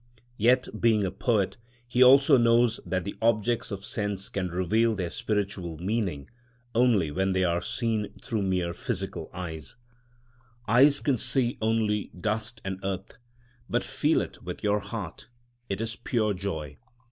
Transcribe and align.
Yet, 0.39 0.67
being 0.79 1.03
a 1.03 1.11
poet, 1.11 1.57
he 1.87 2.01
also 2.03 2.35
knows 2.35 2.79
that 2.87 3.03
the 3.03 3.13
objects 3.21 3.69
of 3.69 3.85
sense 3.85 4.29
can 4.29 4.47
reveal 4.47 4.95
their 4.95 5.11
spiritual 5.11 5.77
meaning 5.77 6.27
only 6.73 7.11
when 7.11 7.33
they 7.33 7.43
are 7.43 7.57
not 7.57 7.65
seen 7.65 8.11
through 8.13 8.41
mere 8.41 8.73
physical 8.73 9.29
eyes: 9.31 9.75
Eyes 10.67 11.01
can 11.01 11.19
see 11.19 11.59
only 11.61 12.09
dust 12.19 12.61
and 12.65 12.79
earth, 12.83 13.15
But 13.69 13.83
feel 13.83 14.21
it 14.21 14.41
with 14.41 14.63
your 14.63 14.79
heart, 14.79 15.27
it 15.69 15.79
is 15.79 15.95
pure 15.97 16.33
joy. 16.33 16.77